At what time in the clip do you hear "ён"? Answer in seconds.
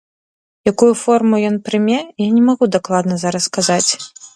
1.51-1.55